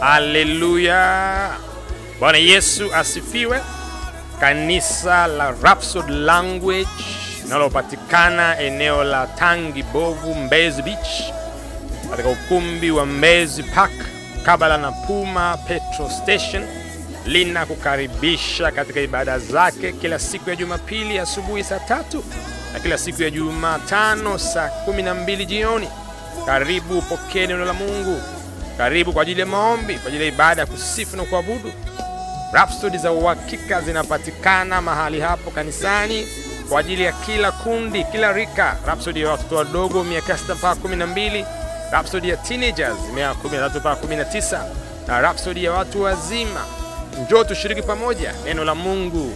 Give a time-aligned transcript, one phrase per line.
[0.00, 1.50] Haleluya!
[2.20, 3.60] Bwana Yesu asifiwe.
[4.40, 6.88] Kanisa la Rapsod Language
[7.44, 11.32] linalopatikana eneo la Tangi Bovu, Mbezi Beach,
[12.10, 13.92] katika ukumbi wa Mbezi Park
[14.42, 16.66] kabla na Puma Petro Station,
[17.26, 22.24] linakukaribisha katika ibada zake kila siku ya Jumapili asubuhi saa tatu
[22.72, 25.88] na kila siku ya Jumatano saa kumi na mbili jioni.
[26.46, 28.20] Karibu upokee neno la Mungu.
[28.78, 31.72] Karibu kwa ajili ya maombi, kwa ajili ya ibada ya kusifu na kuabudu.
[32.52, 36.28] Rhapsody za uhakika zinapatikana mahali hapo kanisani
[36.68, 38.76] kwa ajili ya kila kundi, kila rika.
[38.86, 41.44] Rhapsody ya watoto wadogo miaka sita mpaka kumi na mbili,
[41.92, 44.64] Rhapsody ya teenagers miaka kumi na tatu mpaka kumi na tisa
[45.06, 46.60] na Rhapsody ya watu wazima.
[47.26, 49.32] Njoo tushiriki pamoja neno la Mungu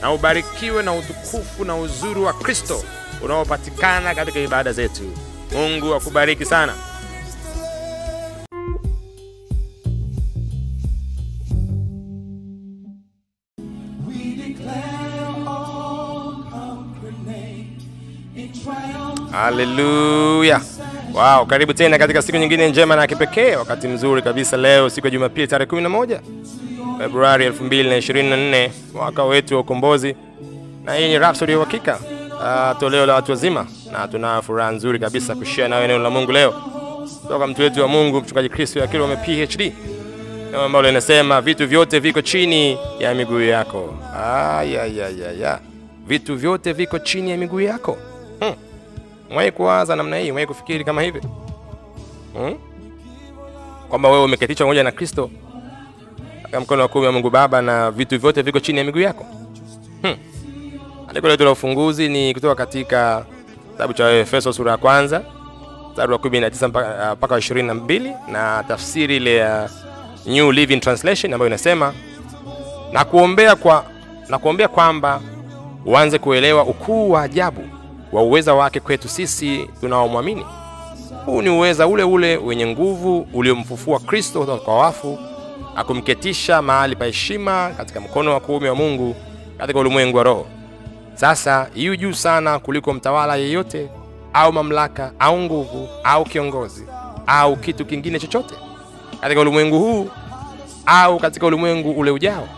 [0.00, 2.84] na ubarikiwe na utukufu na uzuri wa Kristo
[3.22, 5.02] unaopatikana katika ibada zetu.
[5.52, 6.74] Mungu akubariki sana.
[19.34, 20.60] Haleluya!
[21.14, 24.56] Wow, karibu tena katika siku nyingine njema na kipekee, wakati mzuri kabisa.
[24.56, 26.18] Leo siku ya Jumapili tarehe 11
[26.98, 30.16] Februari 2024 mwaka wetu wa ukombozi,
[30.84, 31.98] na hii ni Rhapsody ya uhakika,
[32.32, 36.32] uh, toleo la watu wazima, na tunayo furaha nzuri kabisa kushare nawe neno la Mungu
[36.32, 36.54] leo
[37.28, 39.72] toka mtu wetu wa Mungu mchungaji Kristo Yakilome PhD,
[40.46, 43.94] neno ambalo linasema vitu vyote viko chini ya miguu yako.
[44.16, 45.58] Ah, ya, ya, ya, ya.
[46.06, 47.98] Vitu vyote viko chini ya miguu yako.
[49.30, 50.32] Mwahi kuwaza namna hii?
[50.32, 51.20] Mwahi kufikiri kama hivi
[52.36, 52.54] hmm?
[53.88, 55.30] kwamba wewe umeketishwa pamoja na Kristo
[56.42, 59.26] katika mkono wa kuume wa Mungu Baba na vitu vyote viko chini ya miguu yako
[60.02, 60.16] hmm.
[61.08, 63.24] Andiko letu la ufunguzi ni kutoka katika
[63.72, 65.22] kitabu cha Efeso sura ya kwanza
[65.90, 69.70] mstari wa 19 mpaka mpaka wa 22 na tafsiri ile ya
[70.26, 71.94] New Living Translation ambayo inasema
[72.92, 73.84] na kuombea kwa
[74.28, 75.20] na kuombea kwamba
[75.86, 77.64] uanze kuelewa ukuu wa ajabu
[78.14, 80.46] wa uweza wake kwetu sisi tunaomwamini.
[81.26, 85.18] Huu ni uweza ule ule wenye nguvu uliomfufua Kristo kutoka kwa wafu,
[85.76, 89.16] akumketisha mahali pa heshima katika mkono wa kuume wa Mungu
[89.58, 90.46] katika ulimwengu wa roho.
[91.14, 93.88] Sasa yu juu sana kuliko mtawala yeyote
[94.32, 96.86] au mamlaka au nguvu au kiongozi
[97.26, 98.54] au kitu kingine chochote
[99.20, 100.08] katika ulimwengu huu
[100.86, 102.48] au katika ulimwengu ule ujao.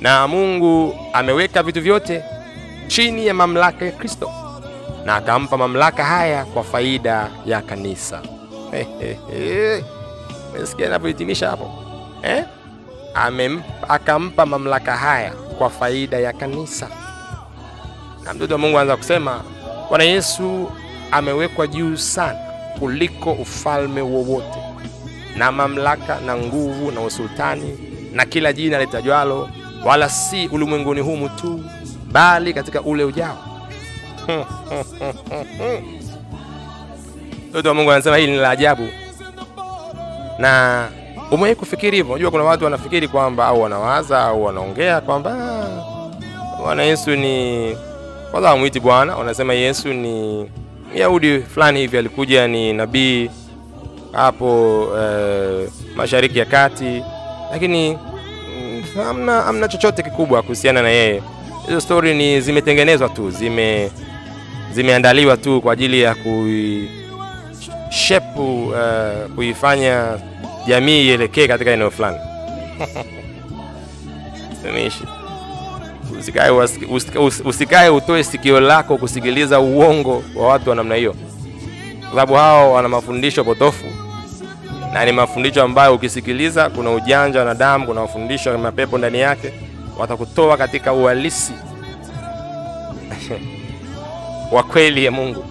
[0.00, 2.24] Na Mungu ameweka vitu vyote
[2.86, 4.30] chini ya mamlaka ya Kristo
[5.04, 8.22] na akampa mamlaka haya kwa faida ya kanisa.
[10.54, 11.70] Umesikia anavyohitimisha hapo
[12.22, 12.44] eh?
[13.14, 16.88] Amem, akampa mamlaka haya kwa faida ya kanisa.
[18.24, 19.40] Na mtoto wa Mungu anaanza kusema
[19.88, 20.70] Bwana Yesu
[21.10, 22.38] amewekwa juu sana
[22.78, 24.58] kuliko ufalme wowote
[25.36, 27.78] na mamlaka na nguvu na usultani
[28.12, 29.50] na kila jina litajwalo,
[29.84, 31.64] wala si ulimwenguni humu tu,
[32.12, 33.51] bali katika ule ujao.
[37.50, 38.88] Mtoto wa Mungu anasema hili ni la ajabu,
[40.38, 40.88] na
[41.30, 42.12] umewahi kufikiri hivyo?
[42.12, 47.76] Unajua kuna watu wanafikiri kwamba au wanawaza au wanaongea kwamba "Ah, Bwana Yesu ni
[48.30, 50.46] kwanza, wamwiti Bwana, wanasema Yesu ni
[50.94, 53.30] Myahudi fulani hivi, alikuja ni nabii
[54.12, 57.02] hapo eh, Mashariki ya Kati,
[57.52, 57.90] lakini
[58.62, 61.22] mm, hamna, hamna chochote kikubwa kuhusiana na yeye.
[61.66, 63.90] Hizo stori ni zimetengenezwa tu, zime
[64.72, 66.14] zimeandaliwa tu kwa ajili ya
[67.88, 70.18] kuishepu uh, kuifanya
[70.66, 72.18] jamii ielekee katika eneo fulani.
[74.66, 75.04] Tumishi,
[76.20, 76.50] usikae
[77.44, 81.14] usikae utoe sikio lako kusikiliza uongo wa watu wa namna hiyo,
[82.00, 83.84] kwa sababu hao wana mafundisho potofu.
[84.92, 89.52] Na ni mafundisho ambayo ukisikiliza, kuna ujanja wa wanadamu, kuna mafundisho ya mapepo ndani yake,
[89.98, 91.52] watakutoa katika uhalisi
[94.52, 95.44] wa kweli ya Mungu,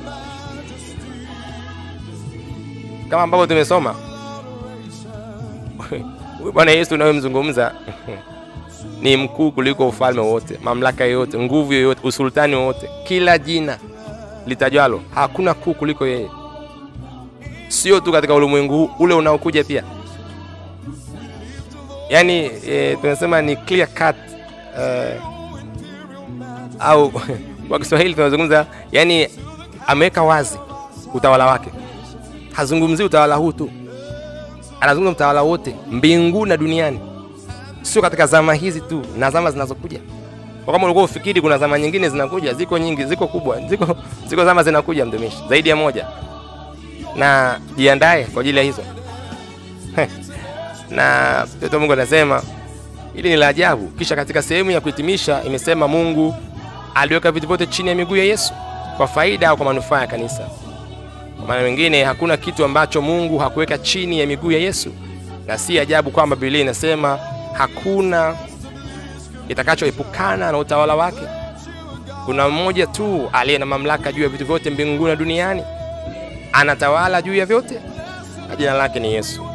[3.10, 3.96] kama ambavyo tumesoma.
[6.40, 7.74] Huyu Bwana Yesu unayemzungumza
[9.02, 13.78] ni mkuu kuliko ufalme wote, mamlaka yoyote, nguvu yoyote, usultani wowote, kila jina
[14.46, 16.30] litajwalo, hakuna kuu kuliko yeye,
[17.68, 19.84] sio tu katika ulimwengu huu, ule unaokuja pia.
[22.10, 24.16] Yaani e, tunasema ni clear cut
[24.78, 25.26] uh,
[26.80, 27.12] au
[27.72, 29.28] kwa Kiswahili tunazungumza, yani
[29.88, 30.60] ameweka wazi
[31.14, 31.70] utawala wake.
[32.54, 33.70] Hazungumzii utawala huu tu,
[34.82, 37.00] anazungumza utawala wote mbinguni na duniani,
[37.82, 40.00] sio katika zama hizi tu na zama zinazokuja.
[40.66, 43.98] Kwa kama ulikuwa ufikiri kuna zama nyingine zinakuja, ziko nyingi, ziko kubwa, ziko,
[44.28, 46.08] ziko zama zinakuja, mtumishi, zaidi ya moja,
[47.16, 48.82] na jiandae kwa ajili ya hizo.
[50.96, 52.42] na mtoto Mungu anasema
[53.14, 53.88] hili ni la ajabu.
[53.88, 56.36] Kisha katika sehemu ya kuhitimisha imesema Mungu
[56.96, 58.54] aliweka vitu vyote chini ya miguu ya Yesu
[58.98, 60.48] kwa faida au kwa manufaa ya kanisa.
[61.38, 64.92] Kwa maana mengine, hakuna kitu ambacho Mungu hakuweka chini ya miguu ya Yesu,
[65.48, 67.20] na si ajabu kwamba Biblia inasema
[67.54, 68.36] hakuna
[69.48, 71.22] kitakachoepukana na utawala wake.
[72.26, 75.64] Kuna mmoja tu aliye na mamlaka juu ya vitu vyote mbinguni na duniani,
[76.54, 77.80] anatawala juu ya vyote,
[78.50, 79.46] na jina lake ni Yesu.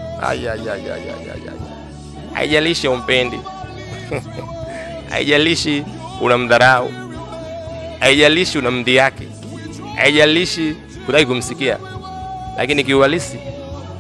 [2.33, 3.41] Haijalishi umpendi,
[5.11, 5.85] haijalishi
[6.21, 6.91] unamdharau,
[8.01, 9.29] haijalishi yake
[9.97, 10.77] haijalishi
[11.07, 11.79] kutaki kumsikia,
[12.57, 13.39] lakini kiuhalisi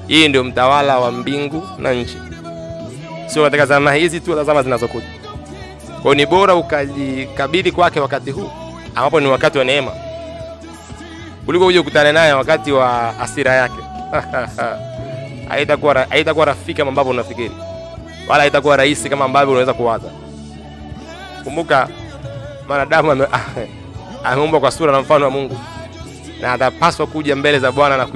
[0.06, 2.18] hii ndio mtawala wa mbingu na nchi,
[3.26, 5.06] sio katika zama hizi tu, zama zinazokuja.
[6.02, 8.50] Kwa ni bora ukajikabidhi kwake wakati huu
[8.94, 9.90] ambapo ni wakati wa neema
[11.46, 12.88] kuliko uje ukutane naye wakati wa
[13.18, 13.74] hasira yake.
[15.48, 17.50] haitakuwa haitakuwa rafiki kama ambavyo unafikiri,
[18.28, 20.08] wala haitakuwa rahisi kama ambavyo unaweza kuwaza.
[21.44, 21.88] Kumbuka
[22.68, 23.12] mwanadamu
[24.26, 25.56] ameumbwa kwa sura na mfano wa Mungu
[26.40, 28.06] na atapaswa kuja mbele za Bwana na,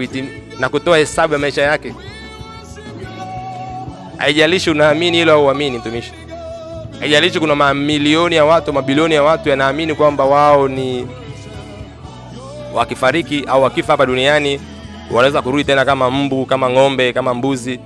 [0.59, 1.95] na kutoa hesabu ya maisha yake.
[4.17, 6.13] Haijalishi unaamini hilo au uamini, mtumishi.
[7.01, 11.07] Haijalishi kuna mamilioni ya watu, mabilioni ya watu yanaamini kwamba wao ni
[12.75, 14.61] wakifariki au wakifa hapa duniani
[15.11, 17.81] wanaweza kurudi tena kama mbu, kama ng'ombe, kama mbuzi.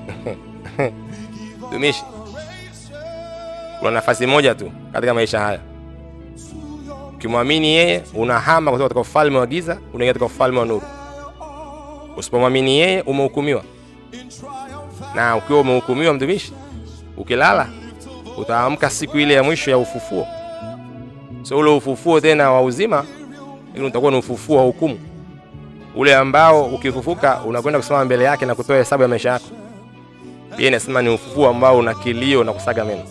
[1.69, 2.03] Mtumishi,
[3.79, 5.74] kuna nafasi moja tu katika maisha haya.
[7.25, 10.83] Ukimwamini yeye, unahama kutoka katika ufalme wa giza unaingia katika ufalme wa nuru.
[12.17, 13.63] Usipomwamini yeye, umehukumiwa.
[15.15, 16.53] Na ukiwa umehukumiwa, mtumishi,
[17.17, 17.69] ukilala
[18.39, 20.27] utaamka siku ile ya mwisho ya ufufuo.
[21.43, 23.05] So ule ufufuo tena wa uzima,
[23.75, 24.99] ili utakuwa ni ufufuo wa hukumu,
[25.97, 29.47] ule ambao ukifufuka unakwenda kusimama mbele yake na kutoa hesabu ya maisha yako.
[30.57, 33.03] Pia inasema ni ufufuo ambao una kilio na kusaga meno.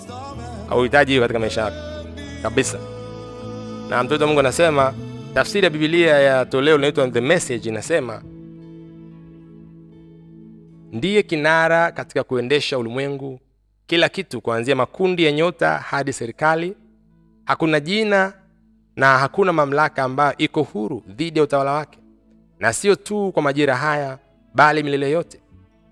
[0.69, 1.77] Hauhitaji hiyo katika maisha yako
[2.43, 2.92] kabisa.
[3.93, 4.93] Na mtoto wa Mungu anasema,
[5.33, 8.23] tafsiri ya Biblia ya toleo linaitwa The Message inasema
[10.91, 13.39] ndiye kinara katika kuendesha ulimwengu,
[13.87, 16.75] kila kitu, kuanzia makundi ya nyota hadi serikali.
[17.45, 18.33] Hakuna jina
[18.95, 21.99] na hakuna mamlaka ambayo iko huru dhidi ya utawala wake,
[22.59, 24.17] na sio tu kwa majira haya,
[24.55, 25.39] bali milele yote.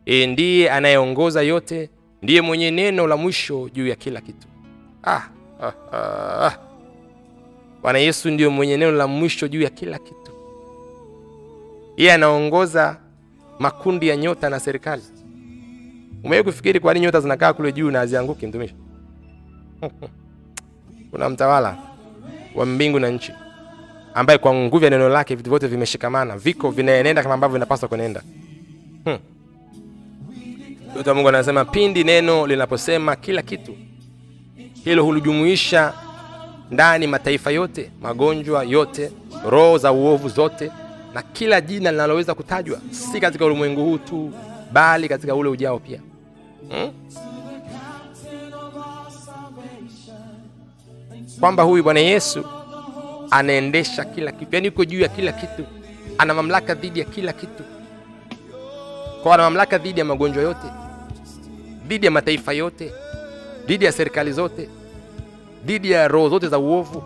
[0.06, 1.90] Yeye ndiye anayeongoza yote,
[2.22, 4.48] ndiye mwenye neno la mwisho juu ya kila kitu.
[5.04, 5.22] Ah,
[5.62, 6.71] ah, ah, ah.
[7.82, 10.32] Bwana Yesu ndiyo mwenye neno la mwisho juu ya kila kitu.
[11.98, 12.98] Yeye anaongoza
[13.60, 15.04] makundi ya nyota na serikali.
[16.24, 18.76] Umewahi kufikiri kwa nyota zinakaa kule juu na hazianguki, mtumishi?
[21.12, 21.78] Kuna mtawala
[22.56, 23.34] wa mbingu na nchi
[24.14, 28.22] ambaye kwa nguvu ya neno lake vitu vyote vimeshikamana, viko vinaenenda kama ambavyo vinapaswa kuenenda.
[29.04, 29.18] Hmm.
[31.16, 33.76] Mungu anasema pindi neno linaposema kila kitu,
[34.84, 35.94] hilo hulijumuisha
[36.72, 39.12] ndani mataifa yote, magonjwa yote,
[39.50, 40.72] roho za uovu zote,
[41.14, 44.32] na kila jina linaloweza kutajwa, si katika ulimwengu huu tu,
[44.72, 46.00] bali katika ule ujao pia.
[46.70, 46.92] Hmm?
[51.40, 52.46] Kwamba huyu Bwana Yesu
[53.32, 55.66] anaendesha kila kitu, yaani yuko juu ya kila kitu,
[56.18, 57.64] ana mamlaka dhidi ya kila kitu,
[59.24, 60.68] kwa ana mamlaka dhidi ya magonjwa yote,
[61.88, 62.92] dhidi ya mataifa yote,
[63.68, 64.70] dhidi ya serikali zote,
[65.66, 67.04] dhidi ya roho zote za uovu,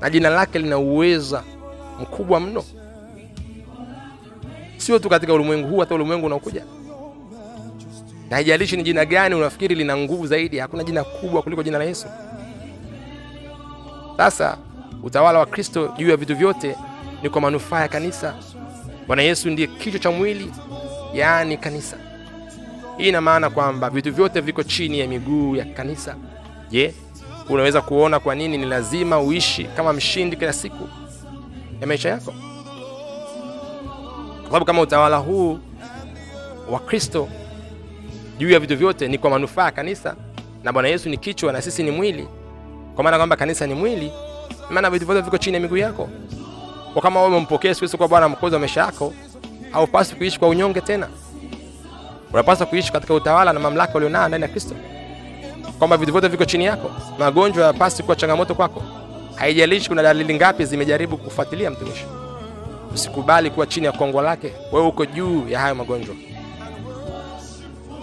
[0.00, 1.42] na jina lake lina uweza
[2.00, 2.64] mkubwa mno,
[4.76, 6.64] sio tu katika ulimwengu huu, hata ulimwengu unaokuja.
[8.30, 11.84] Na haijalishi ni jina gani unafikiri lina nguvu zaidi, hakuna jina kubwa kuliko jina la
[11.84, 12.06] Yesu.
[14.16, 14.58] Sasa
[15.02, 16.76] utawala wa Kristo juu ya vitu vyote
[17.22, 18.34] ni kwa manufaa ya kanisa.
[19.06, 20.52] Bwana Yesu ndiye kichwa cha mwili,
[21.14, 21.96] yaani kanisa.
[22.98, 26.16] Hii ina maana kwamba vitu vyote viko chini ya miguu ya kanisa.
[26.70, 26.94] Je,
[27.48, 30.88] unaweza kuona kwa nini ni lazima uishi kama mshindi kila siku
[31.80, 32.34] ya maisha yako?
[34.40, 35.58] Kwa sababu kama utawala huu
[36.70, 37.28] wa Kristo
[38.38, 40.16] juu ya vitu vyote ni kwa manufaa kanisa,
[40.62, 42.28] na Bwana Yesu ni kichwa na sisi ni mwili,
[42.94, 44.12] kwa maana kwamba kanisa ni mwili,
[44.70, 46.08] maana vitu vyote viko chini ya miguu yako.
[46.92, 49.12] Kwa kama umempokea Yesu Kristo kwa Bwana mwokozi wa maisha yako,
[49.70, 51.08] haupaswi kuishi kwa unyonge tena.
[52.32, 54.74] Unapaswa kuishi katika utawala na mamlaka ulionayo ndani ya Kristo,
[55.78, 56.90] kwamba vitu vyote viko chini yako.
[57.18, 58.82] Magonjwa yapasi kuwa changamoto kwako,
[59.34, 61.70] haijalishi kuna dalili ngapi zimejaribu kufuatilia.
[61.70, 62.04] Mtumishi,
[62.94, 64.52] usikubali kuwa chini ya kongwa lake.
[64.72, 66.14] Wewe uko juu ya hayo magonjwa,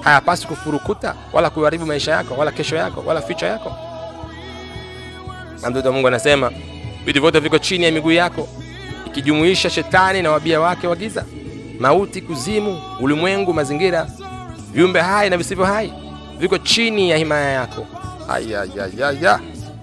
[0.01, 3.75] hayapasi kufurukuta wala kuharibu maisha yako wala kesho yako wala ficha yako.
[5.61, 6.51] Na mtoto wa Mungu anasema
[7.05, 8.47] vitu vyote viko chini ya miguu yako,
[9.07, 11.25] ikijumuisha shetani na wabia wake wa giza,
[11.79, 14.07] mauti, kuzimu, ulimwengu, mazingira,
[14.71, 15.93] viumbe hai na visivyo hai,
[16.41, 17.87] viko chini ya himaya yako.
[18.29, 19.39] Ayayayaya,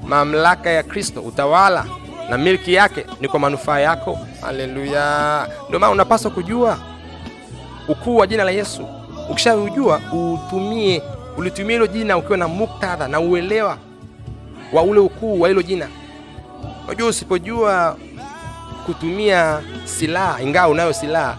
[0.09, 1.85] mamlaka ya Kristo, utawala
[2.31, 4.19] na milki yake ni kwa manufaa yako.
[4.41, 5.47] Haleluya!
[5.69, 6.79] Ndio maana unapaswa kujua
[7.89, 8.87] ukuu wa jina la Yesu.
[9.31, 11.03] Ukishaujua utumie,
[11.37, 13.79] ulitumie hilo jina ukiwa na muktadha na uelewa
[14.73, 15.89] wa ule ukuu wa hilo jina.
[16.87, 17.97] Unajua, usipojua
[18.87, 21.39] kutumia silaha, ingawa unayo silaha,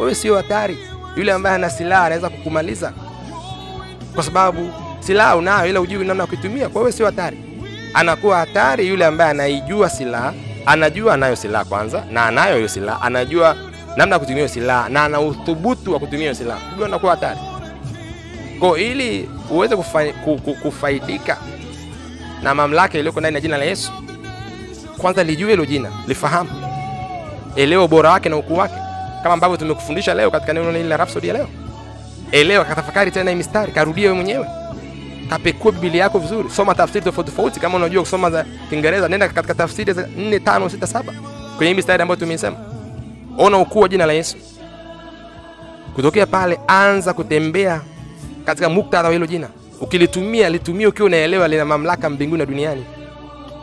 [0.00, 0.78] wewe sio hatari.
[1.16, 2.92] Yule ambaye ana silaha anaweza kukumaliza,
[4.18, 6.68] kwa sababu silaha unayo, ila hujui namna ya kuitumia.
[6.68, 7.38] Kwa hiyo sio hatari.
[7.94, 10.32] Anakuwa hatari yule ambaye anaijua silaha,
[10.66, 13.56] anajua anayo silaha kwanza, na anayo hiyo silaha, anajua
[13.96, 16.60] namna ya kutumia silaha, na ana uthubutu wa kutumia silaha.
[16.74, 17.40] Huyo anakuwa hatari.
[18.60, 21.36] Kwa ili uweze kufa, ku- ku- kufaidika
[22.42, 23.92] na mamlaka iliyoko ndani ya jina la Yesu,
[25.00, 26.50] kwanza lijue hilo jina, lifahamu,
[27.56, 28.74] elewa ubora wake na ukuu wake,
[29.22, 31.48] kama ambavyo tumekufundisha leo katika neno hili la Rhapsodi ya leo.
[32.32, 34.46] Elewa, katafakari tena mistari, karudie wewe mwenyewe,
[35.30, 37.60] kapekua Biblia yako vizuri, soma tafsiri tofauti tofauti.
[37.60, 41.02] Kama unajua kusoma za Kiingereza, nenda katika tafsiri za 4 5 6 7
[41.56, 42.56] kwenye mistari ambayo tumesema.
[43.38, 44.36] Ona ukuu wa jina la Yesu.
[45.94, 47.80] Kutokea pale, anza kutembea
[48.44, 49.48] katika muktadha wa hilo jina.
[49.80, 52.84] Ukilitumia, litumie ukiwa unaelewa lina mamlaka mbinguni na duniani,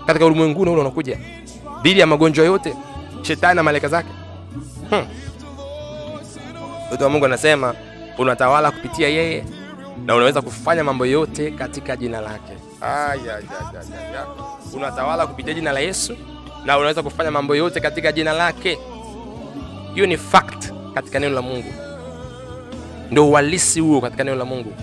[0.08, 1.18] katika ulimwengu ule unakuja
[1.84, 2.74] dhidi ya magonjwa yote,
[3.22, 4.10] shetani na malaika zake.
[4.90, 5.06] Hmm.
[6.94, 7.74] Mtu wa Mungu anasema
[8.18, 9.44] unatawala kupitia yeye
[10.06, 12.54] na unaweza kufanya mambo yote katika jina lake.
[14.74, 16.18] Unatawala kupitia jina la Yesu
[16.66, 18.78] na unaweza kufanya mambo yote katika jina lake.
[19.94, 21.74] Hiyo ni fact katika neno la Mungu,
[23.12, 24.74] ndio uhalisi huo katika neno la Mungu.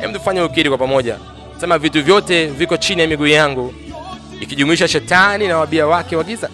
[0.00, 1.18] Hem, tufanye ukiri kwa pamoja,
[1.60, 3.74] sema vitu vyote viko chini ya miguu yangu,
[4.40, 6.48] ikijumuisha shetani na wabia wake wa giza,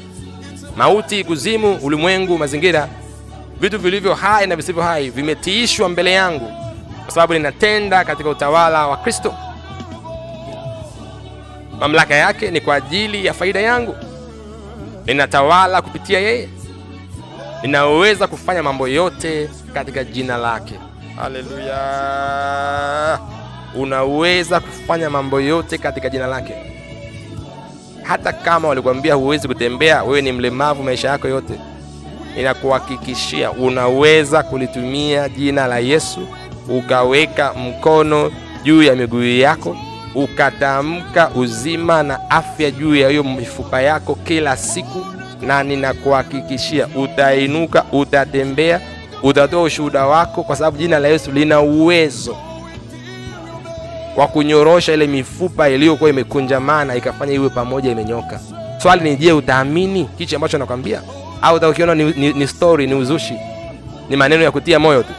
[0.77, 2.89] mauti, kuzimu, ulimwengu, mazingira
[3.61, 6.53] vitu vilivyo hai na visivyo hai vimetiishwa mbele yangu,
[7.05, 9.35] kwa sababu ninatenda katika utawala wa Kristo.
[11.81, 13.95] Mamlaka yake ni kwa ajili ya faida yangu.
[15.07, 16.49] Ninatawala kupitia yeye,
[17.63, 20.75] ninaweza kufanya mambo yote katika jina lake.
[21.17, 21.79] Haleluya!
[23.75, 26.55] Unaweza kufanya mambo yote katika jina lake.
[28.03, 31.55] Hata kama walikwambia huwezi kutembea, wewe ni mlemavu maisha yako yote
[32.37, 36.21] ninakuhakikishia unaweza kulitumia jina la Yesu
[36.69, 38.31] ukaweka mkono
[38.65, 39.77] juu ya miguu yako
[40.15, 45.07] ukatamka uzima na afya juu ya hiyo mifupa yako kila siku,
[45.41, 48.81] na ninakuhakikishia utainuka, utatembea,
[49.23, 52.37] utatoa ushuhuda wako, kwa sababu jina la Yesu lina uwezo
[54.17, 58.41] wa kunyorosha ile mifupa iliyokuwa imekunjamana ikafanya iwe pamoja, imenyoka.
[58.79, 61.03] Swali ni je, utaamini kichi ambacho nakwambia
[61.43, 63.35] au utakiona ni, ni, ni story ni uzushi,
[64.09, 65.13] ni maneno ya kutia moyo tu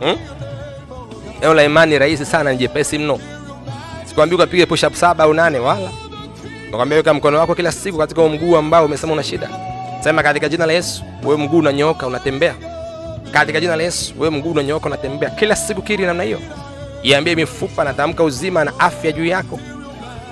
[0.00, 0.16] hmm?
[1.40, 3.18] Neno la imani rahisi sana, ni jepesi mno.
[4.04, 5.90] Sikwambii ukapige push saba au nane, wala
[6.70, 9.48] nakwambia weka mkono wako kila siku katika mguu ambao umesema una shida.
[10.00, 12.54] Sema katika jina la Yesu, wewe mguu unanyooka, unatembea.
[13.32, 15.30] Katika jina la Yesu, wewe mguu unanyooka, unatembea.
[15.30, 16.38] Kila siku kiri namna hiyo,
[17.02, 19.60] iambie mifupa, natamka uzima na afya juu yako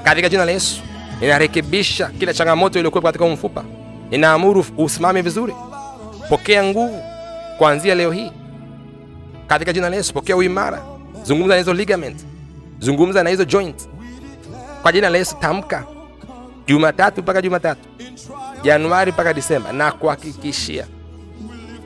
[0.05, 0.81] katika jina la Yesu.
[1.21, 3.65] Ninarekebisha kila changamoto iliyokuwa katika mfupa
[4.11, 5.55] ninaamuru usimame vizuri.
[6.29, 7.03] Pokea nguvu
[7.59, 8.33] kuanzia leo hii.
[9.47, 10.13] Katika jina la Yesu.
[10.15, 10.83] Pokea uimara,
[11.23, 12.27] zungumza na hizo ligament,
[12.79, 13.89] zungumza na hizo joint.
[14.83, 15.37] Kwa jina la Yesu.
[15.41, 15.85] Tamka.
[16.67, 17.81] Jumatatu mpaka Jumatatu,
[18.63, 20.87] Januari mpaka Disemba, na kuhakikishia.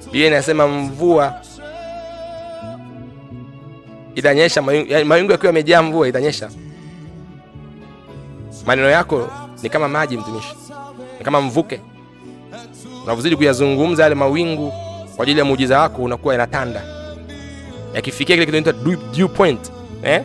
[0.04, 1.34] Biblia inasema mvua
[4.14, 4.62] itanyesha,
[5.04, 6.50] mawingu yakiwa yamejaa mvua itanyesha.
[8.66, 9.28] Maneno yako
[9.62, 10.54] ni kama maji, mtumishi,
[11.18, 11.80] ni kama mvuke
[13.04, 14.72] unavyozidi kuyazungumza yale mawingu
[15.16, 16.82] kwa ajili ya muujiza wako, unakuwa yanatanda,
[17.94, 20.24] yakifikia kile kinaitwa point eh?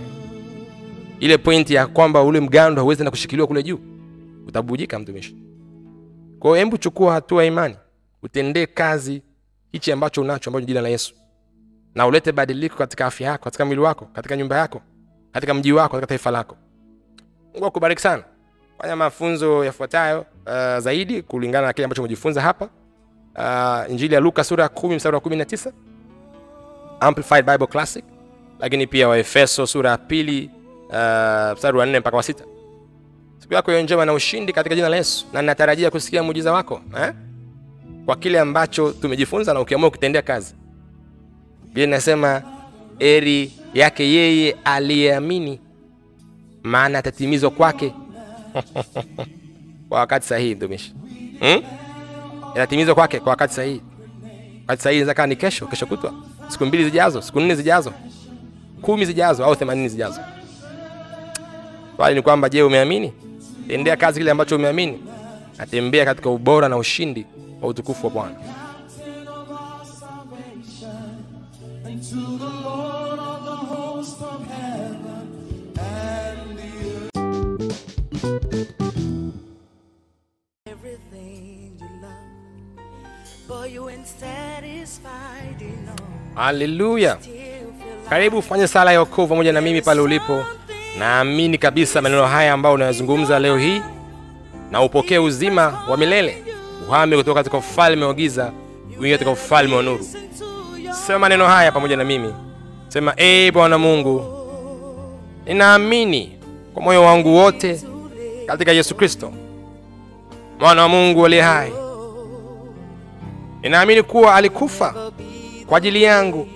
[1.19, 3.79] ile point ya kwamba ule mgando hauwezi na kushikiliwa kule juu,
[4.47, 5.35] utabujika mtumishi.
[6.39, 7.75] Kwa hiyo hebu chukua hatua imani,
[8.23, 9.21] utendee kazi
[9.71, 11.13] hichi ambacho unacho, ambacho jina la Yesu,
[11.95, 14.81] na ulete badiliko katika afya yako, katika mwili wako, katika nyumba yako,
[15.31, 16.57] katika mji wako, katika taifa lako.
[17.53, 18.23] Mungu akubariki sana.
[18.81, 22.69] Fanya mafunzo yafuatayo uh, zaidi kulingana na kile ambacho umejifunza hapa.
[23.37, 25.71] Uh, Injili ya Luka sura ya 10 mstari wa 19,
[26.99, 28.05] Amplified Bible Classic,
[28.59, 30.49] lakini pia Waefeso sura ya pili
[30.89, 32.43] uh, wa 4 mpaka wa sita.
[33.39, 37.13] Siku yako njema na ushindi katika jina la Yesu, na ninatarajia kusikia muujiza wako eh?
[38.05, 40.55] kwa kile ambacho tumejifunza na ukiamua kutendea kazi.
[41.63, 42.41] Biblia inasema
[42.99, 45.59] eri yake yeye aliyeamini,
[46.63, 47.93] maana atatimizwa kwake
[49.89, 50.93] kwa wakati sahihi mtumishi,
[51.39, 51.61] hmm?
[52.55, 53.81] Inatimizwa kwake kwa wakati sahihi.
[54.61, 56.13] Wakati sahihi inaweza kaa ni kesho, kesho kutwa,
[56.47, 57.93] siku mbili zijazo, siku nne zijazo.
[58.81, 60.21] kumi zijazo au themanini zijazo.
[61.95, 63.13] Swali ni kwamba, je, umeamini?
[63.67, 64.99] Tendea kazi kile ambacho umeamini,
[65.57, 67.25] natembea katika ubora na ushindi
[67.61, 68.35] wa utukufu wa Bwana.
[86.35, 87.17] Haleluya!
[88.09, 90.43] Karibu ufanye sala ya wokovu pamoja na mimi pale ulipo.
[90.99, 93.81] Naamini kabisa maneno haya ambayo unayazungumza leo hii,
[94.71, 96.43] na upokee uzima wa milele,
[96.87, 98.51] uhame kutoka katika ufalme wa giza
[98.91, 100.05] uingie katika ufalme wa nuru.
[101.07, 102.33] Sema maneno haya pamoja na mimi,
[102.87, 104.25] sema: ee Bwana Mungu,
[105.45, 106.37] ninaamini
[106.73, 107.81] kwa moyo wangu wote
[108.45, 109.33] katika Yesu Kristo
[110.59, 111.71] mwana wa Mungu aliye hai.
[113.65, 115.11] Ninaamini kuwa alikufa
[115.67, 116.47] kwa ajili yangu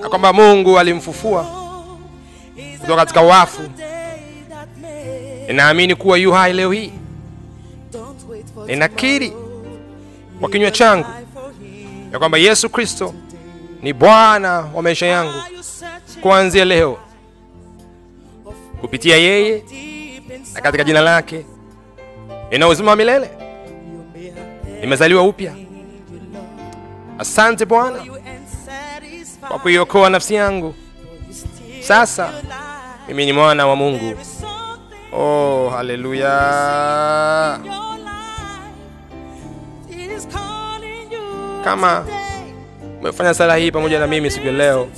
[0.00, 1.46] na kwamba Mungu alimfufua
[2.80, 3.62] kutoka katika wafu.
[5.46, 6.92] Ninaamini kuwa yu hai leo hii.
[8.66, 9.32] Ninakiri
[10.40, 11.06] kwa kinywa changu
[12.12, 13.14] ya kwamba Yesu Kristo
[13.82, 15.42] ni Bwana wa maisha yangu
[16.20, 16.98] kuanzia leo.
[18.80, 19.62] Kupitia yeye
[20.54, 21.46] na katika jina lake
[22.50, 23.30] nina uzima wa milele,
[24.80, 25.52] nimezaliwa upya.
[27.18, 27.98] Asante Bwana
[29.48, 30.74] kwa kuiokoa nafsi yangu.
[31.80, 32.30] Sasa
[33.08, 34.14] mimi ni mwana wa Mungu.
[35.12, 37.58] Oh, haleluya!
[41.64, 42.04] Kama
[43.00, 44.88] umefanya sala hii pamoja na mimi siku ya leo,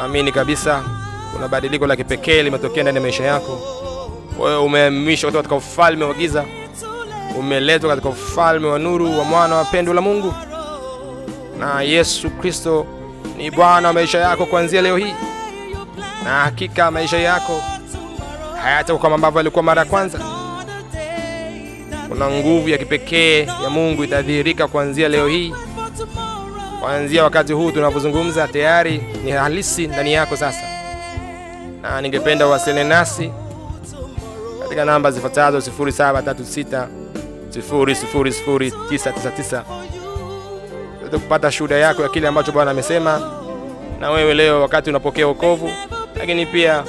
[0.00, 0.84] amini kabisa
[1.32, 3.58] kuna badiliko la kipekee limetokea ndani ya maisha yako.
[4.38, 6.44] Wewe umehamishwa kutoka katika ufalme wa giza,
[7.38, 10.34] umeletwa katika ufalme wa nuru wa mwana wa pendo la Mungu,
[11.58, 12.86] na Yesu Kristo
[13.36, 15.14] ni Bwana wa maisha yako kuanzia leo hii,
[16.24, 17.62] na hakika maisha yako
[18.62, 20.18] hayatakuwa kama ambavyo alikuwa mara ya kwanza.
[22.08, 25.54] Kuna nguvu ya kipekee ya Mungu itadhihirika kuanzia leo hii,
[26.80, 30.62] kuanzia wakati huu tunapozungumza, tayari ni halisi ndani yako sasa.
[31.82, 33.30] Na ningependa uwasiliane nasi
[34.62, 36.86] katika namba zifuatazo 0736
[37.58, 39.62] 000999
[40.98, 43.30] tuweze kupata shuhuda yako ya kile ambacho Bwana amesema
[44.00, 45.70] na wewe leo wakati unapokea wokovu,
[46.16, 46.84] lakini pia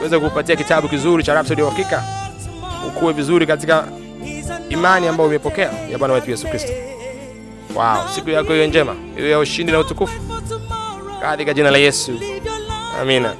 [0.00, 2.04] uweze kupatia kitabu kizuri cha Rhapsody ya Uhakika,
[2.88, 3.88] ukuwe vizuri katika
[4.68, 6.72] imani ambayo umepokea ya Bwana wetu Yesu Kristo.
[7.74, 10.20] Wow, siku yako iwe njema, iwe ya ushindi na utukufu.
[11.20, 12.12] Katika jina la Yesu,
[13.00, 13.34] amina.